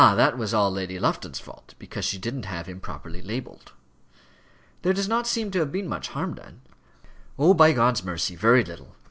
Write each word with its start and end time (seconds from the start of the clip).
that 0.15 0.35
was 0.35 0.51
all 0.51 0.71
Lady 0.71 0.97
Lufton's 0.97 1.39
fault, 1.39 1.75
because 1.77 2.03
she 2.03 2.17
didn't 2.17 2.45
have 2.45 2.65
him 2.65 2.79
properly 2.79 3.21
labelled." 3.21 3.71
"There 4.81 4.93
does 4.93 5.07
not 5.07 5.27
seem 5.27 5.51
to 5.51 5.59
have 5.59 5.71
been 5.71 5.87
much 5.87 6.07
harm 6.07 6.33
done?" 6.33 6.61
"Oh! 7.37 7.53
by 7.53 7.71
God's 7.71 8.03
mercy, 8.03 8.35
very 8.35 8.63
little. 8.63 8.95